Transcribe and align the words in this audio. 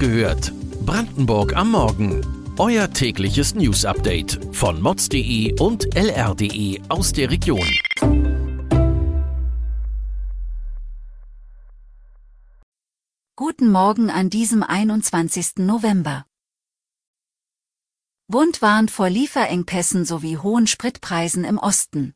gehört. 0.00 0.52
Brandenburg 0.86 1.54
am 1.54 1.72
Morgen. 1.72 2.26
Euer 2.58 2.90
tägliches 2.90 3.54
News-Update 3.54 4.40
von 4.52 4.80
mods.de 4.80 5.60
und 5.60 5.94
lr.de 5.94 6.80
aus 6.88 7.12
der 7.12 7.30
Region. 7.30 7.68
Guten 13.36 13.70
Morgen 13.70 14.10
an 14.10 14.30
diesem 14.30 14.62
21. 14.62 15.56
November. 15.58 16.24
Bund 18.26 18.62
warnt 18.62 18.90
vor 18.90 19.10
Lieferengpässen 19.10 20.06
sowie 20.06 20.38
hohen 20.38 20.66
Spritpreisen 20.66 21.44
im 21.44 21.58
Osten. 21.58 22.14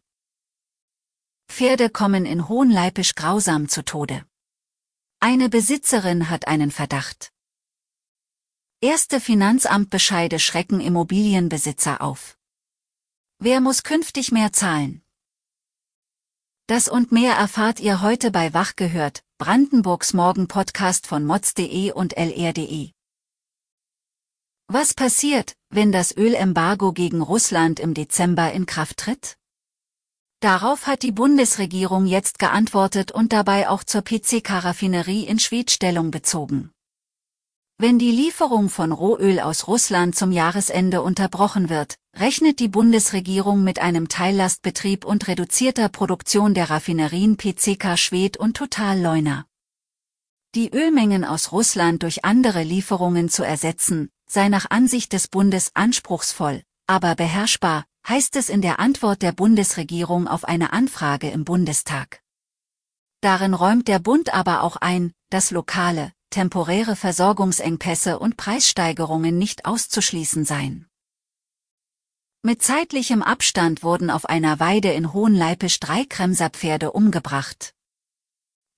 Pferde 1.48 1.90
kommen 1.90 2.24
in 2.24 2.48
Hohenleipisch 2.48 3.14
grausam 3.14 3.68
zu 3.68 3.84
Tode. 3.84 4.24
Eine 5.20 5.50
Besitzerin 5.50 6.30
hat 6.30 6.48
einen 6.48 6.70
Verdacht. 6.70 7.33
Erste 8.84 9.18
Finanzamtbescheide 9.18 10.38
schrecken 10.38 10.78
Immobilienbesitzer 10.78 12.02
auf. 12.02 12.36
Wer 13.38 13.62
muss 13.62 13.82
künftig 13.82 14.30
mehr 14.30 14.52
zahlen? 14.52 15.00
Das 16.66 16.88
und 16.88 17.10
mehr 17.10 17.32
erfahrt 17.32 17.80
ihr 17.80 18.02
heute 18.02 18.30
bei 18.30 18.52
Wach 18.52 18.76
gehört, 18.76 19.24
Brandenburgs 19.38 20.12
Morgen-Podcast 20.12 21.06
von 21.06 21.24
mods.de 21.24 21.92
und 21.92 22.12
lr.de. 22.18 22.90
Was 24.68 24.92
passiert, 24.92 25.56
wenn 25.70 25.90
das 25.90 26.14
Ölembargo 26.14 26.92
gegen 26.92 27.22
Russland 27.22 27.80
im 27.80 27.94
Dezember 27.94 28.52
in 28.52 28.66
Kraft 28.66 28.98
tritt? 28.98 29.38
Darauf 30.40 30.86
hat 30.86 31.02
die 31.02 31.12
Bundesregierung 31.12 32.04
jetzt 32.04 32.38
geantwortet 32.38 33.12
und 33.12 33.32
dabei 33.32 33.66
auch 33.70 33.82
zur 33.82 34.02
PC-Karaffinerie 34.02 35.24
in 35.24 35.38
Schwedt 35.38 35.70
Stellung 35.70 36.10
bezogen. 36.10 36.73
Wenn 37.76 37.98
die 37.98 38.12
Lieferung 38.12 38.68
von 38.68 38.92
Rohöl 38.92 39.40
aus 39.40 39.66
Russland 39.66 40.14
zum 40.14 40.30
Jahresende 40.30 41.02
unterbrochen 41.02 41.68
wird, 41.68 41.96
rechnet 42.16 42.60
die 42.60 42.68
Bundesregierung 42.68 43.64
mit 43.64 43.80
einem 43.80 44.06
Teillastbetrieb 44.08 45.04
und 45.04 45.26
reduzierter 45.26 45.88
Produktion 45.88 46.54
der 46.54 46.70
Raffinerien 46.70 47.36
PCK 47.36 47.98
Schwedt 47.98 48.36
und 48.36 48.56
Total 48.56 49.00
Leuna. 49.00 49.46
Die 50.54 50.72
Ölmengen 50.72 51.24
aus 51.24 51.50
Russland 51.50 52.04
durch 52.04 52.24
andere 52.24 52.62
Lieferungen 52.62 53.28
zu 53.28 53.42
ersetzen, 53.42 54.08
sei 54.30 54.48
nach 54.48 54.70
Ansicht 54.70 55.12
des 55.12 55.26
Bundes 55.26 55.72
anspruchsvoll, 55.74 56.62
aber 56.86 57.16
beherrschbar, 57.16 57.86
heißt 58.06 58.36
es 58.36 58.50
in 58.50 58.62
der 58.62 58.78
Antwort 58.78 59.20
der 59.20 59.32
Bundesregierung 59.32 60.28
auf 60.28 60.44
eine 60.44 60.72
Anfrage 60.72 61.28
im 61.28 61.44
Bundestag. 61.44 62.20
Darin 63.20 63.52
räumt 63.52 63.88
der 63.88 63.98
Bund 63.98 64.32
aber 64.32 64.62
auch 64.62 64.76
ein, 64.76 65.12
dass 65.30 65.50
lokale, 65.50 66.12
temporäre 66.34 66.96
Versorgungsengpässe 66.96 68.18
und 68.18 68.36
Preissteigerungen 68.36 69.38
nicht 69.38 69.66
auszuschließen 69.66 70.44
seien. 70.44 70.88
Mit 72.42 72.60
zeitlichem 72.60 73.22
Abstand 73.22 73.84
wurden 73.84 74.10
auf 74.10 74.26
einer 74.26 74.58
Weide 74.58 74.90
in 74.92 75.12
Hohenleipisch 75.12 75.78
drei 75.78 76.04
Kremserpferde 76.04 76.90
umgebracht. 76.90 77.72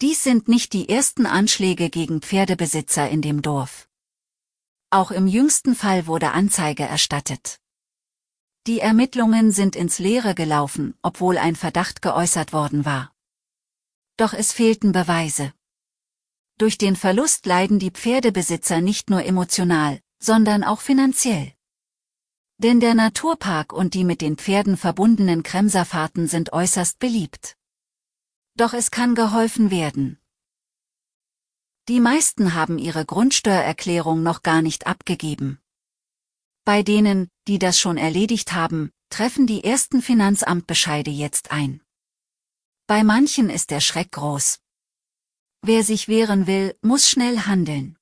Dies 0.03 0.23
sind 0.23 0.49
nicht 0.49 0.75
die 0.75 0.91
ersten 0.91 1.25
Anschläge 1.25 1.89
gegen 1.89 2.21
Pferdebesitzer 2.21 3.09
in 3.09 3.23
dem 3.23 3.41
Dorf. 3.41 3.89
Auch 4.91 5.11
im 5.11 5.27
jüngsten 5.27 5.75
Fall 5.75 6.07
wurde 6.07 6.33
Anzeige 6.33 6.83
erstattet. 6.83 7.59
Die 8.67 8.81
Ermittlungen 8.81 9.51
sind 9.51 9.77
ins 9.77 9.99
Leere 9.99 10.35
gelaufen, 10.35 10.95
obwohl 11.01 11.39
ein 11.39 11.57
Verdacht 11.57 12.03
geäußert 12.03 12.53
worden 12.53 12.85
war. 12.85 13.15
Doch 14.19 14.35
es 14.35 14.53
fehlten 14.53 14.93
Beweise. 14.93 15.55
Durch 16.59 16.79
den 16.79 16.97
Verlust 16.97 17.45
leiden 17.45 17.79
die 17.79 17.91
Pferdebesitzer 17.91 18.81
nicht 18.81 19.11
nur 19.11 19.25
emotional, 19.25 20.01
sondern 20.19 20.65
auch 20.65 20.81
finanziell. 20.81 21.53
Denn 22.59 22.81
der 22.81 22.95
Naturpark 22.95 23.75
und 23.75 23.93
die 23.93 24.05
mit 24.05 24.23
den 24.23 24.37
Pferden 24.37 24.79
verbundenen 24.79 25.43
Kremserfahrten 25.43 26.27
sind 26.27 26.55
äußerst 26.55 26.99
beliebt. 26.99 27.57
Doch 28.55 28.73
es 28.73 28.91
kann 28.91 29.15
geholfen 29.15 29.71
werden. 29.71 30.19
Die 31.89 32.01
meisten 32.01 32.55
haben 32.55 32.79
ihre 32.79 33.05
Grundsteuererklärung 33.05 34.23
noch 34.23 34.43
gar 34.43 34.63
nicht 34.63 34.87
abgegeben. 34.87 35.61
Bei 36.65 36.83
denen, 36.83 37.29
die 37.47 37.59
das 37.59 37.79
schon 37.79 37.99
erledigt 37.99 38.55
haben, 38.55 38.91
treffen 39.11 39.47
die 39.47 39.63
ersten 39.63 40.01
Finanzamtbescheide 40.01 41.11
jetzt 41.11 41.53
ein. 41.53 41.83
Bei 42.87 43.05
manchen 43.05 43.51
ist 43.51 43.71
der 43.71 43.81
Schreck 43.81 44.13
groß. 44.13 44.59
Wer 45.69 45.83
sich 45.83 46.07
wehren 46.07 46.47
will, 46.47 46.77
muss 46.81 47.11
schnell 47.11 47.41
handeln. 47.41 47.99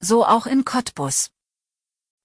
So 0.00 0.24
auch 0.24 0.46
in 0.46 0.64
Cottbus. 0.64 1.30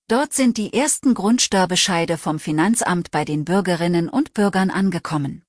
Dort 0.08 0.32
sind 0.32 0.56
die 0.56 0.72
ersten 0.72 1.14
Grundsteuerbescheide 1.14 2.18
vom 2.18 2.40
Finanzamt 2.40 3.12
bei 3.12 3.26
den 3.26 3.44
Bürgerinnen 3.44 4.08
und 4.08 4.34
Bürgern 4.34 4.70
angekommen. 4.70 5.44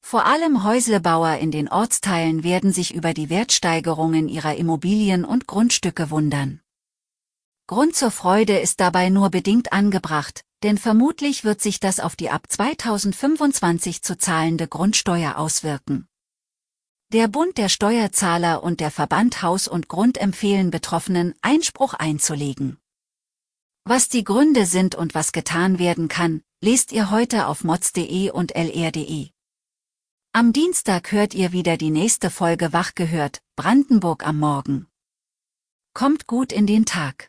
Vor 0.00 0.24
allem 0.24 0.64
Häuslebauer 0.64 1.36
in 1.36 1.50
den 1.50 1.68
Ortsteilen 1.68 2.44
werden 2.44 2.72
sich 2.72 2.94
über 2.94 3.12
die 3.12 3.28
Wertsteigerungen 3.28 4.26
ihrer 4.26 4.54
Immobilien 4.54 5.26
und 5.26 5.46
Grundstücke 5.46 6.08
wundern. 6.08 6.62
Grund 7.66 7.94
zur 7.94 8.10
Freude 8.10 8.58
ist 8.58 8.80
dabei 8.80 9.10
nur 9.10 9.28
bedingt 9.28 9.74
angebracht, 9.74 10.46
denn 10.62 10.78
vermutlich 10.78 11.44
wird 11.44 11.60
sich 11.60 11.78
das 11.78 12.00
auf 12.00 12.16
die 12.16 12.30
ab 12.30 12.46
2025 12.48 14.00
zu 14.00 14.16
zahlende 14.16 14.66
Grundsteuer 14.66 15.36
auswirken. 15.36 16.08
Der 17.12 17.28
Bund 17.28 17.58
der 17.58 17.68
Steuerzahler 17.68 18.62
und 18.62 18.80
der 18.80 18.90
Verband 18.90 19.42
Haus 19.42 19.68
und 19.68 19.86
Grund 19.88 20.16
empfehlen 20.16 20.70
Betroffenen, 20.70 21.34
Einspruch 21.42 21.92
einzulegen. 21.92 22.78
Was 23.84 24.08
die 24.08 24.24
Gründe 24.24 24.64
sind 24.64 24.94
und 24.94 25.14
was 25.14 25.32
getan 25.32 25.78
werden 25.78 26.08
kann, 26.08 26.40
lest 26.62 26.90
ihr 26.90 27.10
heute 27.10 27.48
auf 27.48 27.64
mods.de 27.64 28.30
und 28.30 28.56
lr.de. 28.56 29.28
Am 30.32 30.54
Dienstag 30.54 31.12
hört 31.12 31.34
ihr 31.34 31.52
wieder 31.52 31.76
die 31.76 31.90
nächste 31.90 32.30
Folge 32.30 32.72
Wach 32.72 32.94
gehört, 32.94 33.42
Brandenburg 33.56 34.26
am 34.26 34.38
Morgen. 34.38 34.86
Kommt 35.92 36.26
gut 36.26 36.50
in 36.50 36.66
den 36.66 36.86
Tag. 36.86 37.28